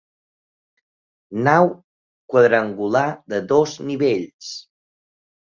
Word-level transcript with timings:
Nau 1.49 1.67
quadrangular 2.33 3.05
de 3.35 3.43
dos 3.53 3.77
nivells. 3.91 4.53